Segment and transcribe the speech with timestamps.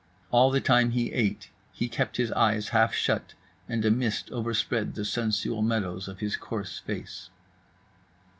[0.31, 3.35] All the time he ate he kept his eyes half shut;
[3.69, 7.29] and a mist overspread the sensual meadows of his coarse face.